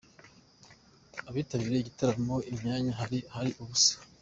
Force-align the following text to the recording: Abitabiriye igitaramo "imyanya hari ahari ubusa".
Abitabiriye 1.29 1.79
igitaramo 1.81 2.35
"imyanya 2.51 2.91
hari 2.99 3.17
ahari 3.31 3.51
ubusa". 3.61 3.93